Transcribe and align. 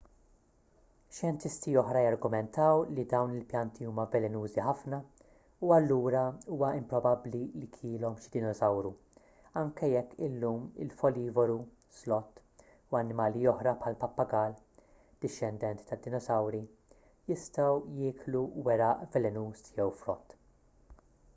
xjentisti 1.15 1.71
oħra 1.79 1.99
jargumentaw 2.03 2.79
li 2.99 3.03
dawn 3.09 3.33
il-pjanti 3.39 3.87
huma 3.89 4.05
velenużi 4.13 4.63
ħafna 4.67 4.99
u 5.67 5.73
allura 5.75 6.23
huwa 6.55 6.69
improbabbli 6.77 7.41
li 7.59 7.67
kielhom 7.75 8.15
xi 8.23 8.33
dinosawru 8.37 8.93
anki 9.61 9.91
jekk 9.91 10.17
illum 10.29 10.65
il-folivoru 10.87 11.59
sloth” 11.99 12.41
u 12.89 12.99
annimali 13.03 13.45
oħra 13.53 13.75
bħall-pappagall 13.85 14.59
dixxendent 15.27 15.87
tad-dinosawri 15.91 16.65
jistgħu 17.33 17.69
jieklu 18.01 18.45
weraq 18.71 19.07
velenuż 19.17 19.65
jew 19.77 19.89
frott 20.03 20.37